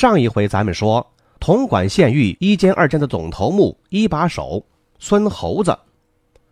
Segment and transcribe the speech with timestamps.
[0.00, 1.06] 上一回咱们说，
[1.40, 4.64] 统管县狱一监二监的总头目一把手
[4.98, 5.78] 孙猴子，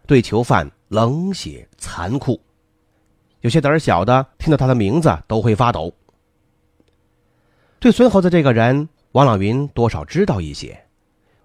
[0.06, 2.38] 对囚犯冷血残酷，
[3.40, 5.90] 有些胆儿小的听到他的名字都会发抖。
[7.80, 10.84] 对孙猴子这个人，王朗云多少知道一些，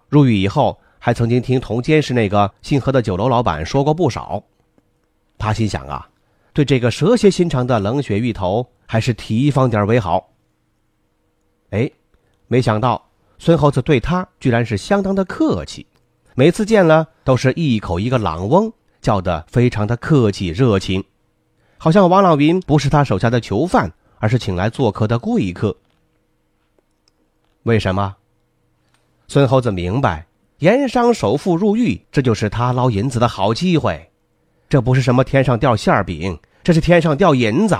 [0.09, 4.43] 入狱以后还曾经听同监室那个姓何的酒楼老板说过不少。
[5.37, 6.09] 他心想啊，
[6.51, 10.31] 对这个蛇蝎心肠的冷血狱头，还是提防点为好。
[11.69, 11.89] 哎，
[12.47, 15.85] 没想到孙猴子对他居然是相当的客气，
[16.35, 21.03] 每次见了都是一口一个“朗翁”，叫得非常的客气热情，
[21.77, 25.75] 好像王朗云不是他手下的囚犯，而是请来做客的贵客。
[27.63, 28.15] 为什么？
[29.27, 30.27] 孙猴子明白，
[30.59, 34.11] 盐商首富入狱，这就是他捞银子的好机会，
[34.69, 37.75] 这不是什么天上掉馅饼，这是天上掉银子。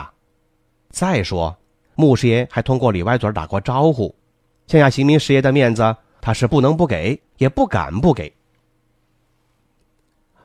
[0.89, 1.55] 再说。
[1.95, 4.15] 穆师爷还通过里外嘴打过招呼，
[4.67, 8.33] 县衙刑名师爷的面子，他是不能不给，也不敢不给。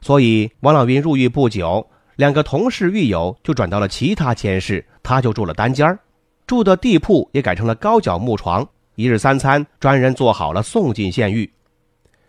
[0.00, 5.98] 所以王老云入狱不久，两个同事狱友就转到了其他监室，他就住了单间
[6.46, 11.50] 住的地铺也改成了高脚木床，一日三餐专人做好了送进县狱，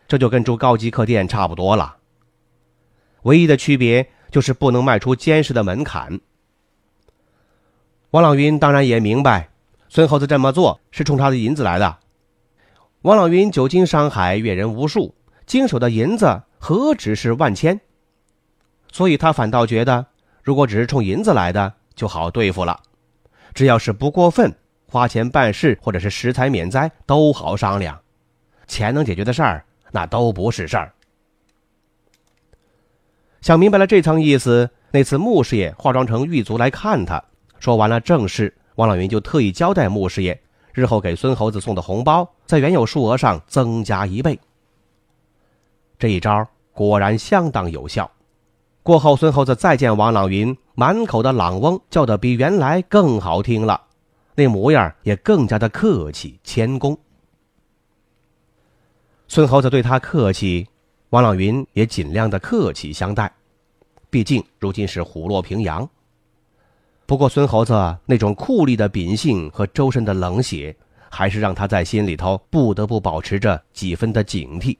[0.07, 1.97] 这就跟住高级客店差不多了。
[3.23, 6.19] 唯一的区别就是不能迈出监室的门槛。
[8.11, 9.48] 王朗云当然也明白，
[9.89, 11.97] 孙猴子这么做是冲他的银子来的。
[13.01, 15.15] 王老云久经商海，阅人无数，
[15.47, 17.81] 经手的银子何止是万千，
[18.91, 20.05] 所以他反倒觉得，
[20.43, 22.79] 如果只是冲银子来的，就好对付了。
[23.55, 24.55] 只要是不过分，
[24.85, 27.99] 花钱办事或者是食财免灾，都好商量。
[28.67, 30.93] 钱能解决的事儿，那都不是事儿。
[33.41, 37.23] 想明白了这层意思，那次穆师爷化妆成狱卒来看他。
[37.57, 40.39] 说完了正事，王老云就特意交代穆师爷，
[40.71, 44.39] 日后给孙猴子送的红包，在原有数额上增加一倍。
[45.97, 48.09] 这一招果然相当有效。
[48.81, 53.81] 过后，孙猴子再见王朗云，满口的“朗翁”叫的比原来更好听了，
[54.33, 56.97] 那模样也更加的客气谦恭。
[59.27, 60.65] 孙猴子对他客气，
[61.09, 63.29] 王朗云也尽量的客气相待，
[64.09, 65.87] 毕竟如今是虎落平阳。
[67.09, 67.73] 不过，孙猴子
[68.05, 70.75] 那种酷吏的秉性和周身的冷血，
[71.09, 74.77] 还是让他在心里头不得不保持着几分的警惕。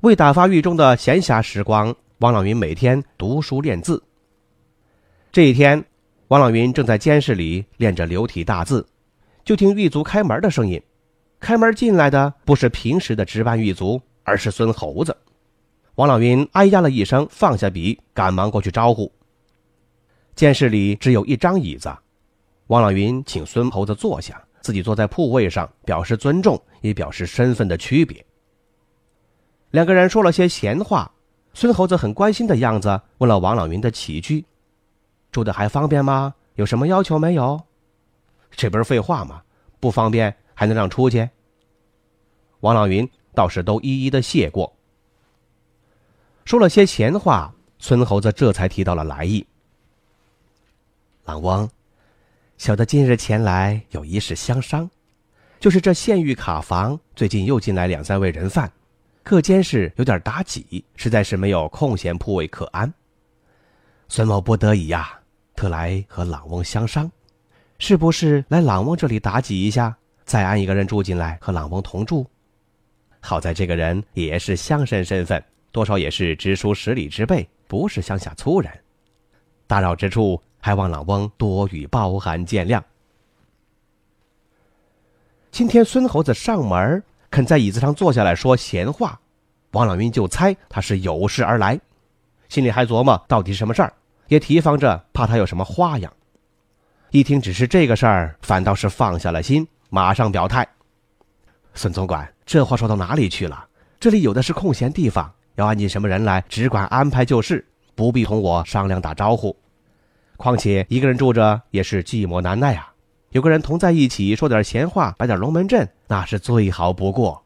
[0.00, 4.02] 为打发狱中的闲暇时光，王朗云每天读书练字。
[5.30, 5.84] 这一天，
[6.26, 8.84] 王朗云正在监室里练着流体大字，
[9.44, 10.82] 就听狱卒开门的声音。
[11.38, 15.16] 开门进来的不是平时的值班狱卒，而是孙猴子。
[15.94, 19.12] 王朗云哎呀了一声，放下笔，赶忙过去招呼。
[20.34, 21.94] 监室里只有一张椅子，
[22.66, 28.24] 王朗云请孙猴子坐下，自己坐在铺位上，表示尊重，也表示身份的区别。
[29.70, 31.10] 两个人说了些闲话，
[31.52, 34.44] 孙猴子很关心的样子，问了王朗云的起居
[35.30, 36.34] ：“住的还方便吗？
[36.56, 37.60] 有什么要求没有？”
[38.50, 39.42] 这不是废话吗？
[39.78, 41.28] 不方便还能让出去？
[42.60, 44.74] 王朗云倒是都一一的谢过。
[46.44, 49.46] 说了些闲话，孙猴子这才提到了来意。
[51.24, 51.66] 老翁，
[52.58, 54.88] 小的今日前来有一事相商，
[55.58, 58.70] 就是这县狱卡房最近又进来两三位人犯，
[59.22, 62.92] 各监室有点打挤，实在是没有空闲铺位可安。
[64.06, 65.18] 孙某不得已呀，
[65.56, 67.10] 特来和老翁相商，
[67.78, 69.96] 是不是来老翁这里打挤一下，
[70.26, 72.26] 再安一个人住进来和老翁同住？
[73.20, 78.70] 好在这个人也是乡绅身份，多少也是知书识礼之辈，不是乡下粗人，
[79.66, 80.38] 打扰之处。
[80.64, 82.82] 还望老翁多予包涵见谅。
[85.50, 89.20] 今天孙猴子上门，肯在椅子上坐下来说闲话，
[89.72, 91.78] 王老云就猜他是有事而来，
[92.48, 93.92] 心里还琢磨到底是什么事儿，
[94.28, 96.10] 也提防着怕他有什么花样。
[97.10, 100.66] 一听只是这个事儿，反倒是放下了心，马上表态
[101.74, 103.68] ：“孙总管，这话说到哪里去了？
[104.00, 107.62] 这里有的是空闲地方，要安进什么人来，只管安排就是，
[107.94, 109.54] 不必同我商量打招呼。”
[110.36, 112.92] 况且一个人住着也是寂寞难耐啊，
[113.30, 117.42] 有个人同在一起，说点闲话，摆点龙门阵，那是最好不过。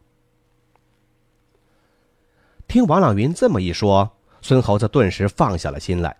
[2.67, 4.09] 听王朗云这么一说，
[4.41, 6.15] 孙猴子顿时放下了心来，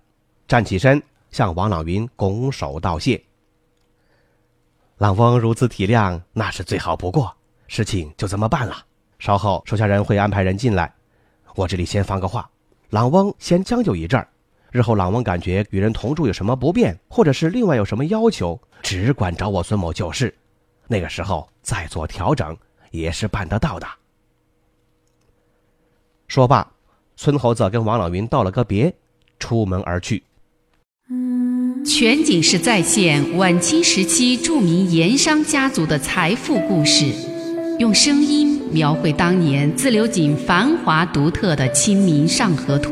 [0.48, 1.02] 站起身
[1.32, 3.22] 向王朗云拱手道谢。
[4.98, 7.32] 朗翁如此体谅，那是最好不过，
[7.68, 8.86] 事情就这么办了。
[9.20, 10.94] 稍后手下人会安排人进来，
[11.56, 12.50] 我这里先放个话，
[12.90, 14.28] 朗翁先将就一阵儿。
[14.72, 20.34] 日后朗翁感觉与人同住有什么不便，或者是另外有什么要求，只管找我孙某就是。
[20.88, 22.56] 那个时候再做调整，
[22.92, 23.88] 也是办得到的。
[26.28, 26.72] 说罢，
[27.16, 28.94] 孙猴子跟王老云道了个别，
[29.40, 30.24] 出门而去。
[31.84, 37.06] 全景式再现晚清时期著名盐商家族的财富故事，
[37.80, 42.92] 用声音描绘当年自流井繁华独特的《清明上河图》。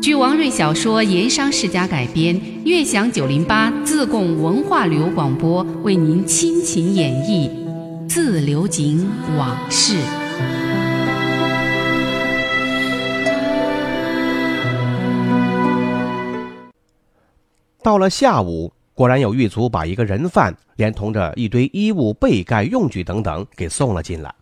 [0.00, 7.50] 据王瑞小说《盐商世家》改编，悦享九零八自贡文化旅游广播为您倾情演绎
[8.08, 9.06] 《自流井
[9.36, 9.96] 往事》。
[17.82, 24.34] 到了下午，果然有狱卒把一个人犯连同着一堆衣物、被盖、用具等等给送了进来。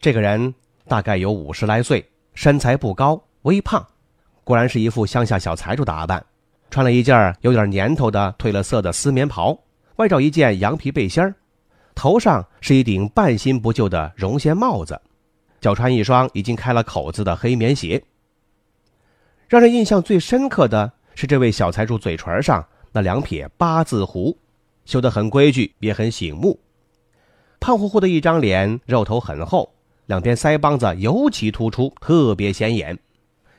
[0.00, 0.54] 这个人
[0.86, 3.84] 大概有五十来岁，身材不高，微胖。
[4.46, 6.24] 果然是一副乡下小财主打扮，
[6.70, 9.58] 穿了一件有点年头的褪了色的丝棉袍，
[9.96, 11.34] 外罩一件羊皮背心儿，
[11.96, 15.00] 头上是一顶半新不旧的绒线帽子，
[15.60, 18.00] 脚穿一双已经开了口子的黑棉鞋。
[19.48, 24.38] 让人印象最深刻的是这位小财主嘴唇上那两撇八字胡，
[24.84, 26.56] 修得很规矩，也很醒目。
[27.58, 29.74] 胖乎乎的一张脸，肉头很厚，
[30.06, 32.96] 两边腮帮子尤其突出，特别显眼。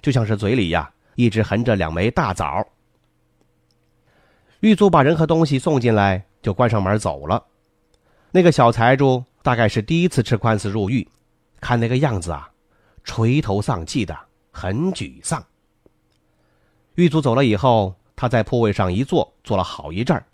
[0.08, 2.66] 就像是嘴里呀一直含着两枚大枣。
[4.62, 7.44] 狱卒把人和东西送进来，就关上门走了。
[8.32, 11.06] 那个小财主大概是第一次吃官司入狱，
[11.60, 12.50] 看那个样子啊，
[13.04, 14.18] 垂头丧气的，
[14.50, 15.46] 很沮丧。
[16.96, 20.26] 狱卒走了以后，他在铺位上一坐，坐了好一阵儿，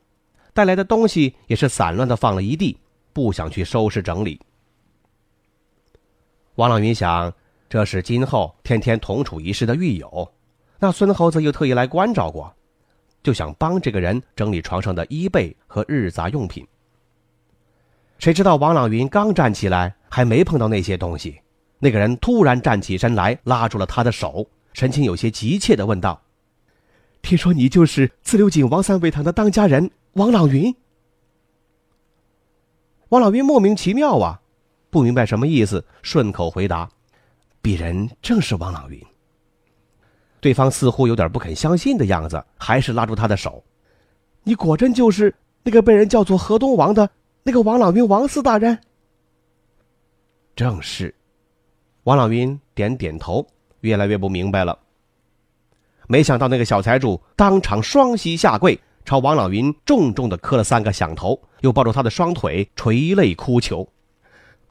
[0.54, 2.78] 带来的东西也是散乱的放了一地，
[3.12, 4.40] 不想去收拾整理。
[6.54, 7.34] 王朗云想。
[7.74, 10.32] 这是今后天天同处一室的狱友，
[10.78, 12.54] 那孙猴子又特意来关照过，
[13.24, 16.64] 就想帮这个人整理床上的衣被和日杂用品。
[18.20, 21.42] 谁知道王朗云刚站起来，还没碰到那些东西，
[21.80, 26.22] 那个人突然站起身来，拉住了他的手，神情有些急切的问道
[27.24, 30.76] ：“听说你就是自流井王三味堂的当家人王朗云？”
[33.10, 34.42] 王朗云莫名其妙啊，
[34.92, 36.88] 不明白什么意思，顺口回答。
[37.64, 39.02] 鄙人正是王朗云。
[40.42, 43.64] 对方似乎有点不肯相信的样子，还是拉住他的手
[44.44, 45.34] ：“你果真就是
[45.64, 47.10] 那个被人叫做河东王的
[47.44, 48.78] 那个王朗云王四大人？”
[50.54, 51.16] 正是。
[52.04, 53.48] 王朗云点点头，
[53.80, 54.78] 越来越不明白了。
[56.10, 63.88] 没想到那个小财主当场双膝下跪，朝王朗云重重的磕了三个响头，又抱住他的双腿垂泪哭求：“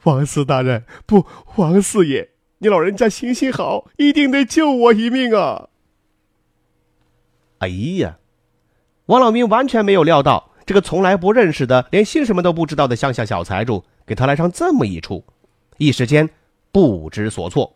[0.04, 1.24] 王四大人，不，
[1.56, 2.28] 王四爷。”
[2.62, 5.68] 你老人家行行好，一定得救我一命啊！
[7.58, 7.66] 哎
[7.98, 8.18] 呀，
[9.06, 15.24] 王老明完全没有料到，这个从来不认识的、连姓什么都不知道的乡下小财主，给他来上这么一出，
[15.76, 16.30] 一时间
[16.70, 17.74] 不知所措。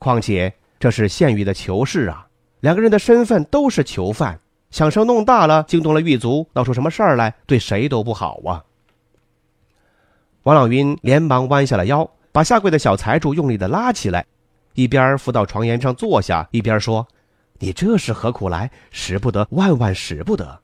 [0.00, 2.26] 况且这是县狱的囚室啊，
[2.58, 4.40] 两个人的身份都是囚犯，
[4.72, 8.64] 响声弄大了，惊动了狱卒，闹出什么事儿来，对谁都不好啊！
[10.42, 12.10] 王老云连忙弯下了腰。
[12.32, 14.24] 把下跪的小财主用力的拉起来，
[14.72, 17.06] 一边扶到床沿上坐下，一边说
[17.60, 18.70] ：“你这是何苦来？
[18.90, 20.58] 使不得，万万使不得！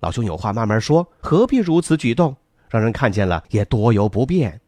[0.00, 2.36] 老兄有话慢慢说，何必如此举动？
[2.68, 4.60] 让人看见了也多有不便。”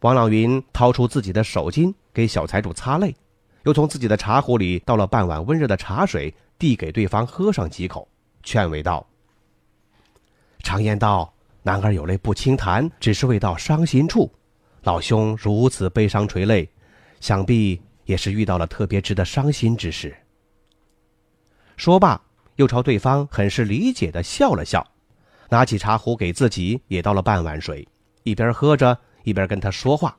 [0.00, 3.16] 王朗云掏出自己的手巾给小财主擦泪，
[3.62, 8.06] 又从自己的茶壶里倒了半碗温热的茶水，递给对方喝上几口，
[8.42, 9.06] 劝慰道
[10.62, 11.32] ：“常言道。”
[11.66, 14.30] 男儿有泪不轻弹，只是未到伤心处。
[14.82, 16.68] 老兄如此悲伤垂泪，
[17.20, 20.14] 想必也是遇到了特别值得伤心之事。
[21.78, 22.20] 说罢，
[22.56, 24.86] 又朝对方很是理解的笑了笑，
[25.48, 27.88] 拿起茶壶给自己也倒了半碗水，
[28.24, 30.14] 一边喝着一边跟他说话：“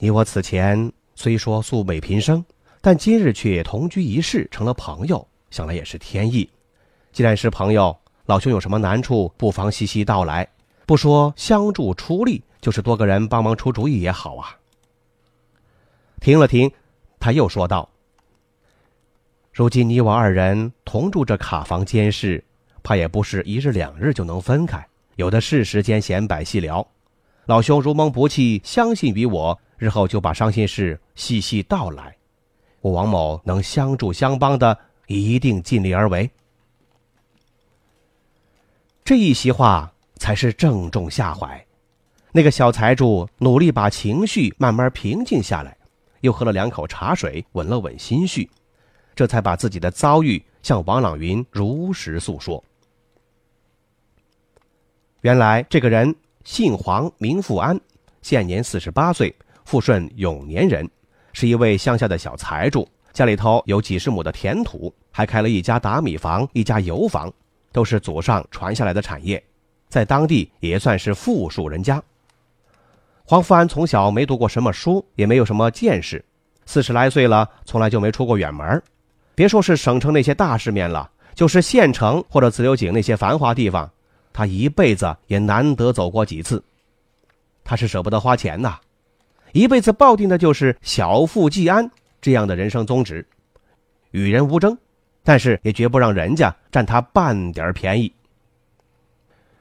[0.00, 2.42] 你我此前虽说素昧平生，
[2.80, 6.48] 但今日却同居一室，成了朋友，想来也是天意。
[7.12, 7.94] 既然是朋友。”
[8.30, 10.46] 老兄有什么难处，不妨细细道来。
[10.86, 14.56] 不说相助出力，就是多个人帮忙出主意也好啊。
[16.20, 16.70] 停了停，
[17.18, 17.88] 他又说道
[19.52, 22.44] ：“如今你我二人同住这卡房监室，
[22.84, 26.86] 怕也不是一日两日就能分开，有的是时间闲摆细聊。
[27.46, 32.16] 老兄如蒙不弃，相信于我，日后就把伤心事细细道来。
[32.80, 36.30] 我王某能相助相帮的，一定尽力而为。
[39.10, 41.66] 这一席话才是正中下怀。
[42.30, 45.76] 那个小财主努力把情绪慢慢平静下来，
[46.20, 48.48] 又喝了两口茶水，稳了稳心绪，
[49.16, 52.62] 这才把自己的遭遇向王朗云如实诉说。
[55.22, 56.14] 原来这个人
[56.44, 57.76] 姓黄，名富安，
[58.22, 60.88] 现年四十八岁，富顺永年人，
[61.32, 67.28] 是一位乡下的小财主，家里头有几十亩的田土，还开了一家打米房，一家油坊，
[67.72, 69.42] 都是祖上传下来的产业，
[69.88, 72.02] 在当地也算是富庶人家。
[73.24, 76.24] 黄富安从小没读过什么书，也没有什么见识，
[76.66, 78.82] 四十来岁了，从来就没出过远门。
[79.34, 83.88] 别说是省城那些大世面了，就是县城或者自流井那些繁华地方，
[84.32, 86.62] 他一辈子也难得走过几次。
[87.62, 88.78] 他是舍不得花钱呐，
[89.52, 91.88] 一辈子抱定的就是小富即安
[92.20, 93.24] 这样的人生宗旨，
[94.10, 94.76] 与人无争，
[95.24, 98.12] 但是也绝不让人家占他半点便宜。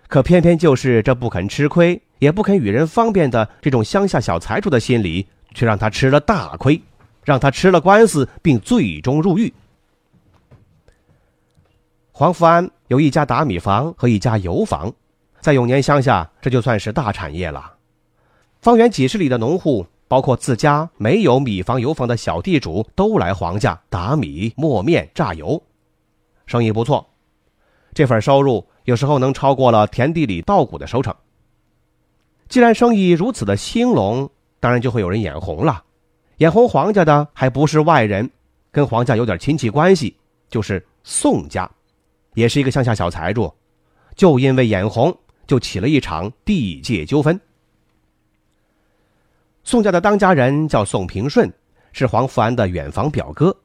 [0.07, 2.01] 可偏偏就是这不肯吃亏。
[2.19, 6.81] 也不肯与人方便的这种乡下小财主的心理，却让他吃了大亏，
[7.23, 9.53] 让他吃了官司，并最终入狱。
[12.11, 14.91] 黄福安有一家打米房和一家油坊，
[15.39, 17.73] 在永年乡下，这就算是大产业了。
[18.59, 25.61] 方圆几十里的农户，包括自家没有米房油房的小地主，都来黄家打米、磨面、榨油，
[26.47, 27.07] 生意不错。
[27.93, 31.15] 这份收入有时候能超过了田地里稻谷的收成。
[32.47, 34.27] 既然生意如此的兴隆，
[34.59, 35.83] 当然就会有人眼红了。
[36.37, 38.27] 眼红黄家的还不是外人，
[38.71, 40.15] 跟黄家有点亲戚关系，
[40.49, 41.69] 就是宋家，
[42.33, 43.53] 也是一个乡下小财主。
[44.15, 47.39] 就因为眼红，就起了一场地界纠纷。
[49.69, 51.47] 宋家的当家人叫宋平顺，
[51.91, 53.55] 是黄福安的远房表哥，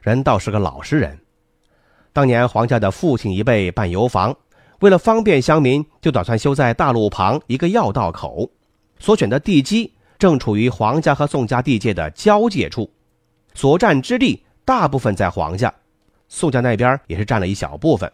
[0.00, 1.18] 人倒是个老实人。
[2.12, 4.32] 当年黄家的父亲一辈办油坊。
[4.78, 8.48] 为了方便乡民，就打算修在大路旁一个要道口，
[9.00, 12.88] 所选的地基正处于黄家和宋家地界的交界处，
[13.52, 15.74] 所占之地大部分在黄家，
[16.28, 18.08] 宋家那边也是占了一小部分。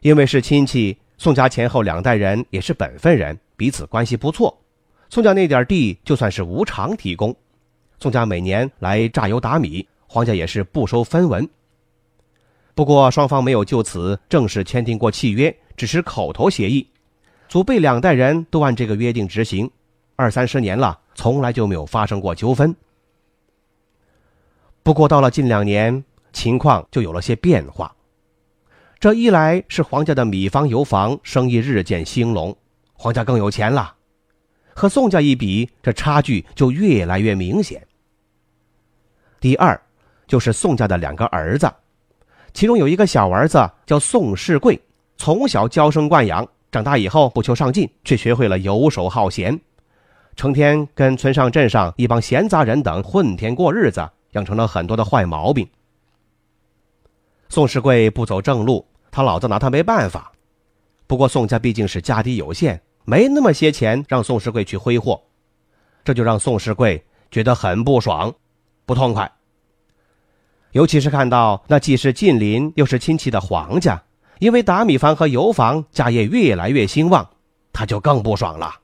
[0.00, 4.58] 因为是亲戚，宋家前后两代人也是本分人，彼此关系不错。
[5.10, 7.34] 宋家那点地就算是无偿提供，
[7.98, 11.48] 宋家每年来榨油打米，黄家也是不收分文。
[12.74, 16.86] 不过，双方没有就此正式签订过契约，只是口头协议。
[17.48, 19.68] 祖辈两代人都按这个约定执行，
[20.14, 22.76] 二三十年了，从来就没有发生过纠纷。
[24.82, 27.94] 不过，到了近两年，情况就有了些变化。
[29.00, 32.54] 这一来是黄家的米坊油坊生意日渐兴隆，
[32.92, 33.94] 黄家更有钱了，
[34.78, 37.84] 和宋家一比，这差距就越来越明显。
[39.40, 39.78] 第二，
[40.28, 41.68] 就是宋家的两个儿子。
[42.54, 44.80] 其中有一个小儿子叫宋世贵，
[45.16, 49.60] 从小娇生惯养，长大以后不求上进，却学会了游手好闲，
[50.36, 55.68] 成天跟村上镇上一帮闲杂人等混天过日子，养成了很多的坏毛病。
[57.48, 60.30] 宋世贵不走正路，他老子拿他没办法。
[61.08, 65.22] 不过宋家毕竟是家底有限，没那么些钱让宋世贵去挥霍，
[66.04, 68.34] 这就让宋世贵觉得很不爽，
[68.84, 69.32] 不痛快。
[70.72, 74.02] 尤其是看到那既是近邻又是亲戚的黄家，
[74.40, 77.30] 因为打米房和油房家业越来越兴旺，
[77.72, 78.74] 他就更不爽了。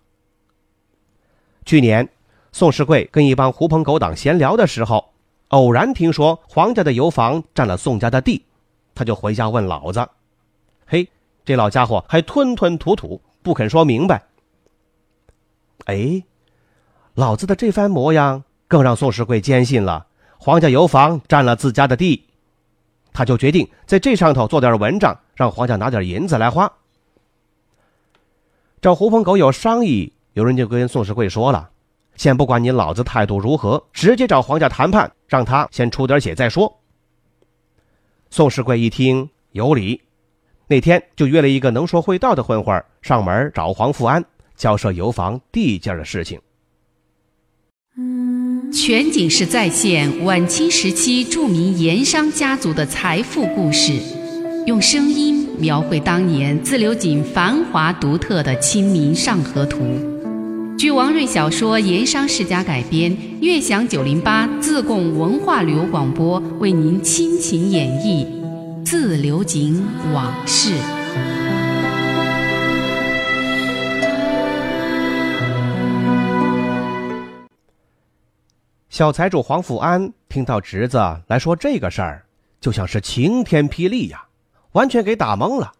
[1.66, 2.08] 去年，
[2.50, 5.12] 宋世贵跟一帮狐朋狗党闲聊的时候，
[5.48, 8.42] 偶然听说黄家的油房占了宋家的地，
[8.94, 10.08] 他就回家问老子
[10.88, 11.06] ：“嘿，
[11.44, 14.24] 这老家伙还吞吞吐吐，不肯说明白。”
[15.86, 16.24] 哎，
[17.14, 20.06] 老子的这番模样更让宋世贵坚信了。
[20.38, 22.26] 黄家油坊占了自家的地，
[23.12, 26.72] 他就决定在这上头做点文章，让黄家拿点银子来花。
[28.80, 31.70] 找狐朋狗友商议，有人就跟宋世贵说了
[32.16, 36.80] ：“先不管你老子态度如何，直接找黄家谈判，让他先出点血再说。”
[38.30, 40.02] 宋世贵一听有理，
[40.66, 44.24] 那天就约了一个能说会道的混混上门找黄富安
[44.56, 46.40] 交涉油坊地界的事情。
[48.72, 53.92] 全景式再现晚清时期著名盐商家族的财富故事，
[54.66, 59.78] 用声音描绘当年自流井繁华独特的《清明上河图》。
[60.76, 68.26] 据王瑞小说《盐商世家》改编，悦享九零八自贡文化旅游广播为您倾情演绎
[68.84, 70.74] 《自流井往事》。
[78.90, 82.26] 小财主黄富安听到侄子来说这个事儿，
[82.60, 84.22] 就像是晴天霹雳呀，
[84.72, 85.72] 完全给打懵了，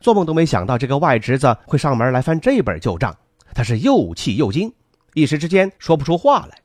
[0.00, 3.16] 做梦都没想到这个外侄子会上门来翻这本旧账。
[3.54, 4.70] 他是又气又惊，
[5.14, 6.58] 一时之间说不出话来，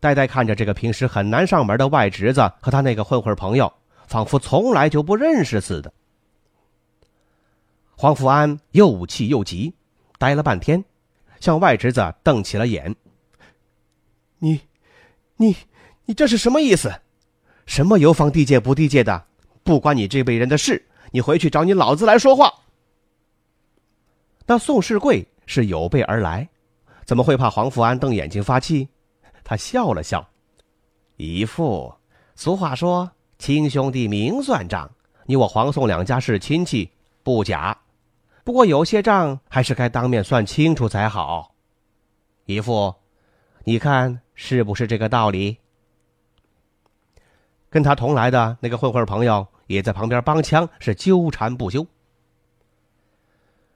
[0.00, 3.72] 呆呆看着这个平时很难上门的外侄子和他那个混混朋友，
[4.10, 5.94] 仿佛从来就不认识似的。
[7.96, 9.72] 黄福安又气又急，
[10.18, 10.84] 呆了半天，
[11.38, 12.96] 向外侄子瞪起了眼
[14.40, 14.60] ：“你，
[15.36, 15.56] 你，
[16.06, 16.92] 你这是什么意思？
[17.66, 19.26] 什么油坊地界不地界的，
[19.62, 22.52] 不关你这辈人的事，你回去找你老子来说话。”
[24.44, 25.26] 那宋世贵。
[25.52, 26.48] 是有备而来，
[27.04, 28.88] 怎么会怕黄福安瞪眼睛发气？
[29.42, 30.24] 他笑了笑
[31.18, 31.92] ：“姨父，
[32.36, 33.10] 俗话说
[33.40, 34.88] 亲兄弟明算账，
[35.24, 36.90] 你我黄宋两家是亲戚，
[37.22, 37.74] 不假。
[38.44, 41.54] 不过有些账还是该当面算清楚才好。
[42.44, 42.94] 姨父，
[43.64, 45.56] 你看是不是这个道理？”
[47.70, 51.86] 跟他同来的那个混混朋友也在旁边帮腔，是纠缠不休。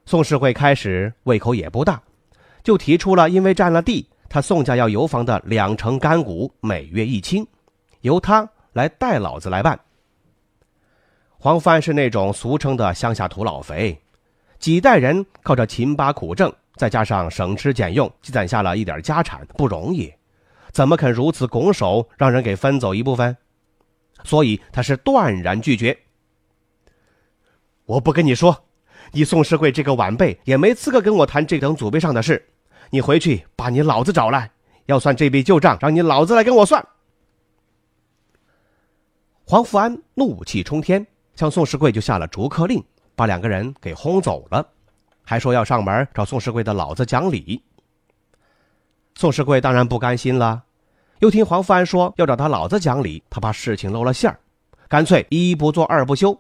[0.05, 2.03] 宋世贵开始胃口也不大，
[2.63, 7.47] 就提出了因为占了地，他宋家要油房的两成干股，每月一清，
[8.03, 9.81] 由他来代老子来办。
[11.39, 13.99] 黄帆是那种俗称的乡下土老肥，
[14.59, 20.13] 几代人靠着勤巴苦挣，再加上省吃俭用，积攒下了一点家产，不容易，
[20.73, 23.37] 怎么肯如此拱手让人给分走一部分？
[24.25, 25.97] 所以他是断然拒绝。
[27.87, 28.65] 我不跟你说。
[29.13, 32.45] 你宋世贵这个晚辈也没资格跟我谈这等祖辈上的事，
[32.91, 34.51] 你回去把你老子找来，
[34.87, 36.85] 要算这笔旧账，让你老子来跟我算。
[39.47, 42.83] 黄福安怒气冲天，向宋世贵就下了逐客令，
[43.15, 44.67] 把两个人给轰走了，
[45.23, 47.63] 还说要上门找宋世贵的老子讲理。
[49.15, 50.63] 宋世贵当然不甘心了，
[51.19, 54.41] 又听黄福安说要找他老子讲理，他怕事情露了馅儿，
[54.89, 56.39] 干脆一不做二不休，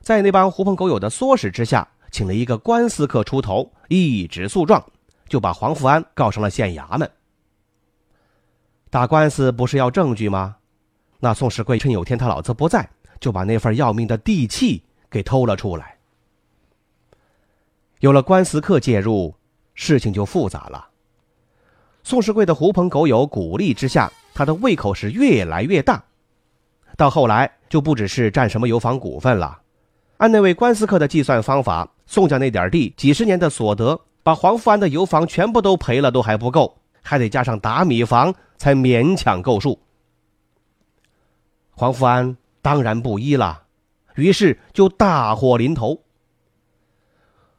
[0.00, 1.86] 在那帮狐朋狗友的唆使之下。
[2.12, 4.82] 请了一个官司客出头，一纸诉状，
[5.28, 7.10] 就把黄福安告上了县衙门。
[8.88, 10.56] 打官司不是要证据吗？
[11.20, 15.96] 那宋世贵趁有天他老子不在，就把那份要命的地契给偷了出来。
[18.00, 19.34] 有了官司客介入，
[19.74, 20.88] 事情就复杂了。
[22.04, 26.04] 宋世贵的狐朋狗友鼓励之下，他的胃口是越来越大，
[26.96, 29.58] 到后来就不只是占什么油房股份了。
[30.18, 39.78] 按那位官司客的计算方法，宋家那点地几十年的所得，把黄福安的油房全部都赔了都还不够，还得加上打米房才勉强够数。
[41.76, 43.62] 黄福安当然不依了，
[44.16, 46.02] 于是就大祸临头。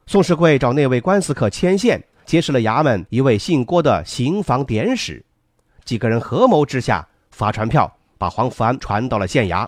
[0.06, 5.24] 宋世贵找那位官司客牵线，结识了衙门一位姓郭的刑房典史，
[5.84, 9.66] 几个人合谋之下发传票，把黄福安传到了县衙。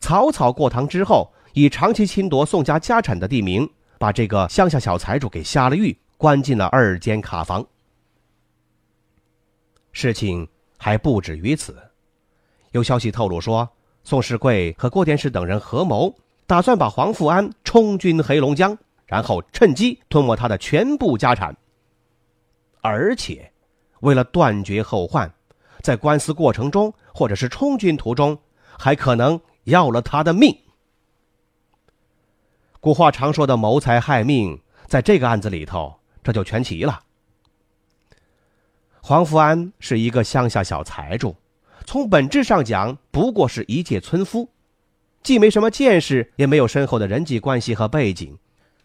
[0.00, 1.32] 草草过堂之后。
[1.54, 7.66] 以长期侵夺宋家家产的地名，把这个乡下小财主给下了狱，关进了二间卡房。
[9.90, 11.76] 事情还不止于此，
[12.72, 13.68] 有消息透露说，
[14.04, 16.14] 宋世贵和郭典史等人合谋，
[16.46, 18.76] 打算把黄富安充军黑龙江，
[19.06, 21.56] 然后趁机吞没他的全部家产。
[22.80, 23.52] 而且，
[24.00, 25.32] 为了断绝后患，
[25.82, 28.38] 在官司过程中或者是充军途中，
[28.78, 30.56] 还可能要了他的命。
[32.80, 37.00] 古话常说的谋财害命，在这个案子里头，这就全齐了。
[39.00, 41.34] 黄福安是一个乡下小财主，
[41.84, 44.50] 从本质上讲，不过是一介村夫，
[45.22, 48.36] 既没什么见识，也没有深厚的人际关系和背景，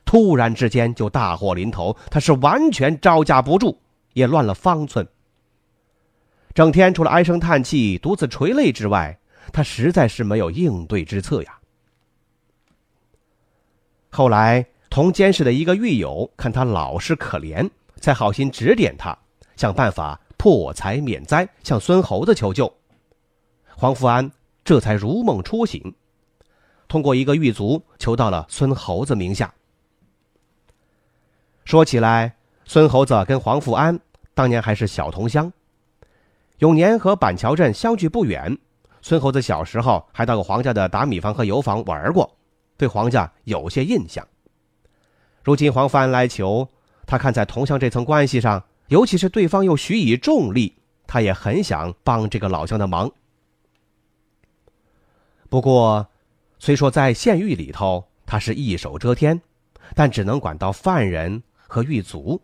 [0.05, 3.77] 突然之间就大祸临头，他是完全招架不住，
[4.13, 5.07] 也乱了方寸。
[6.53, 9.17] 整天除了唉声叹气、独自垂泪之外，
[9.51, 11.57] 他实在是没有应对之策呀。
[14.09, 17.67] 后来，同监视的一个狱友看他老实可怜，
[17.99, 19.17] 才好心指点他，
[19.55, 22.71] 想办法破财免灾，向孙猴子求救。
[23.75, 24.31] 黄福安
[24.63, 25.93] 这才如梦初醒，
[26.87, 29.53] 通过一个狱卒求到了孙猴子名下。
[31.65, 33.99] 说起来，孙猴子跟黄福安
[34.33, 35.51] 当年还是小同乡，
[36.59, 38.57] 永年和板桥镇相距不远。
[39.01, 42.37] 孙猴子小时候还到过黄家的打米房和油坊玩过。
[42.77, 44.25] 对黄家有些印象。
[45.43, 46.67] 如今黄福安来求
[47.05, 53.11] 他，看在同乡这层关系上，尤其是对方又许以重利，他也很想帮这个老乡的忙。
[55.53, 56.09] 不过，
[56.57, 59.39] 虽说在县狱里头他是一手遮天，
[59.93, 62.41] 但只能管到犯人和狱卒，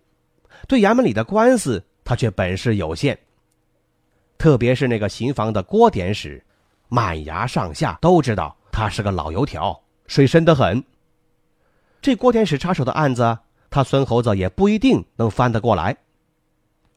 [0.67, 3.17] 对衙门里的官司他却本事有限。
[4.37, 6.39] 特别是那个刑房的郭典史，
[6.87, 10.83] 满衙上下都知道他是个老油条，水深得很。
[12.03, 13.35] 这郭典史插手的案子，
[13.71, 15.97] 他孙猴子也不一定能翻得过来，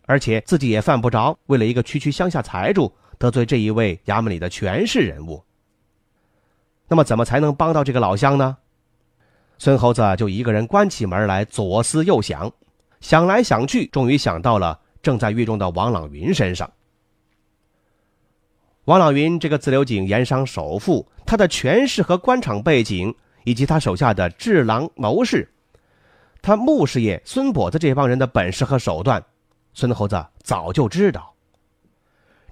[0.05, 5.43] 而且自己也犯不着为了一个区区乡下财主得罪这一位衙门里的权势人物。
[6.93, 8.57] 那么，怎么才能帮到这个老乡呢？
[9.57, 12.53] 孙猴子就一个人关起门来，左思右想，
[13.01, 16.71] 想来想去，终于想到了正在狱中的王朗云身上。
[18.85, 23.15] 王朗云这个自流井盐商首富，他的权势和官场背景。
[23.45, 25.53] 以及他手下的智囊谋士，
[26.41, 29.21] 他穆师爷孙跛子这帮人的本事和手段，
[29.75, 31.35] 孙猴子早就知道。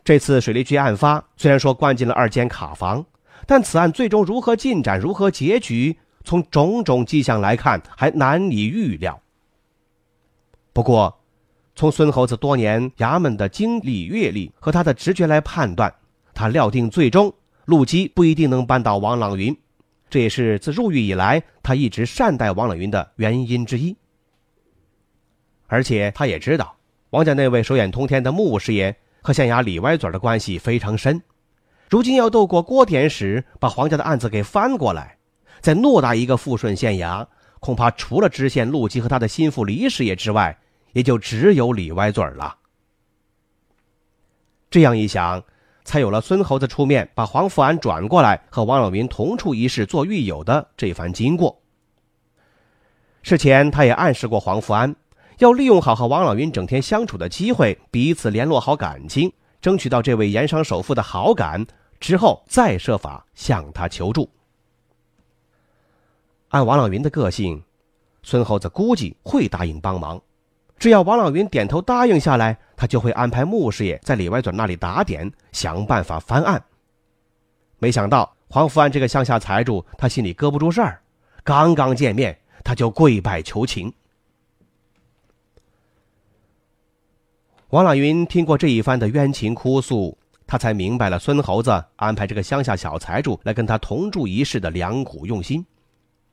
[0.03, 3.07] 这次水利局案发，虽然说关进了二间卡房，
[3.47, 9.21] 但此案最终如何进展、如何结局，从种种迹象来看，还难以预料。
[10.73, 11.21] 不过，
[11.75, 15.93] 从孙猴子多年衙门的经历阅历和他的直觉来判断，
[16.35, 17.33] 他料定最终
[17.65, 19.57] 陆基不一定能扳倒王朗云。
[20.09, 23.97] 这也是自入狱以来，他一直善待王朗云的原因之一。
[25.67, 26.77] 而且他也知道，
[27.11, 31.23] 王家那位手眼通天的穆师爷和县衙李歪嘴的关系非常深。
[31.91, 35.19] 如今要斗过郭典史，把黄家的案子给翻过来，
[35.61, 37.27] 在偌大一个富顺县衙，
[37.59, 40.57] 恐怕除了知县陆基和他的心腹李师爷之外，
[40.93, 42.57] 也就只有李歪嘴了。
[44.71, 45.43] 这样一想。
[45.83, 51.59] 才有了孙猴子出面把黄福安转过来和王老云同处一室做狱友的这番经过。
[53.23, 54.95] 事前他也暗示过黄福安，
[55.39, 61.67] 要利用好和王老云整天相处的机会，彼此联络好感情，争取到这位盐商首富的好感
[62.01, 64.29] 之后，再设法向他求助。
[66.49, 67.63] 按王老云的个性，
[68.23, 70.21] 孙猴子估计会答应帮忙。
[70.79, 76.65] 只要王老云点头答应下来，他就会安排穆师爷在李歪嘴那里打点，想办法翻案。
[77.79, 81.03] 没想到黄福安这个乡下财主，他心里搁不住事儿，
[81.45, 83.93] 刚刚见面他就跪拜求情。
[87.69, 90.19] 王老云听过这一番的冤情哭诉，
[90.51, 95.65] 他才明白了孙猴子安排这个乡下小财主来跟他同住一室的良苦用心，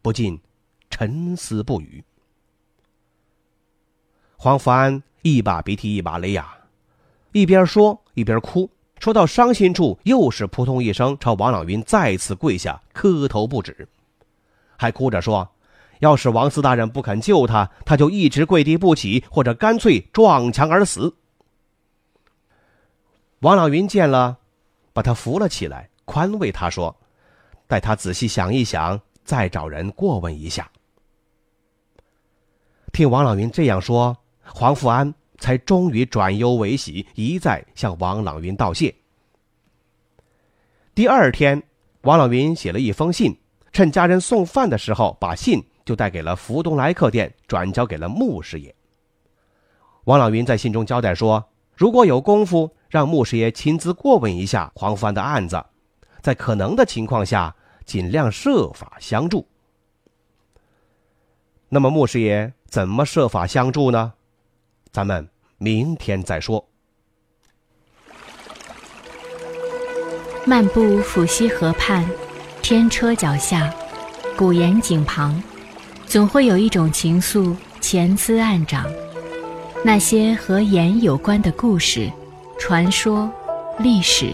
[0.01, 0.41] 不禁
[0.89, 2.03] 沉思不语。
[4.36, 6.51] 黄福安一把鼻涕一把泪呀，
[7.32, 13.88] 一边说一边哭，说到伤心处，又是扑通一声朝王朗云再次跪下磕头不止，
[14.77, 15.47] 还哭着说
[16.01, 21.15] ：“要是王四大人不肯救他，他就一直跪地不起，或者干脆撞墙而死。”
[23.41, 24.39] 王朗云见了，
[24.93, 26.95] 把他扶了起来，宽慰他说
[27.67, 30.71] ：“待他仔细想一想，再找人过问一下。”
[32.91, 34.17] 听王朗云这样说。
[34.50, 38.95] 黄福安才终于转忧为喜，一再向王朗云道谢。
[40.95, 41.62] 第二天，
[42.04, 43.38] 王朗云写了一封信，
[43.73, 48.73] 趁家人送饭的时候，把信就带给了福东来客店，转交给了穆师爷。
[50.06, 51.43] 王朗云在信中交代说
[51.76, 55.63] ：“如果有功夫，让穆师爷亲自过问一下黄福安的案子，
[56.21, 59.47] 在可能的情况下，尽量设法相助。”
[61.69, 64.13] 那么，穆师爷怎么设法相助呢？
[64.89, 66.65] 咱们明天再说。
[70.45, 72.10] 漫步抚溪河畔，
[72.62, 73.73] 天车脚下，
[74.38, 75.43] 古岩井旁，
[76.06, 78.89] 总会有一种情愫潜滋暗长。
[79.84, 82.10] 那些和盐有关的故事、
[82.59, 83.31] 传说、
[83.77, 84.33] 历史，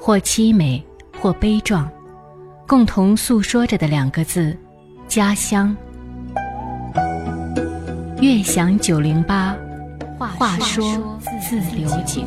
[0.00, 0.82] 或凄美，
[1.20, 1.88] 或悲壮，
[2.66, 4.56] 共同诉说着的两个字：
[5.06, 5.74] 家乡。
[8.20, 9.54] 悦享九零八。
[10.18, 12.24] 话说自流井。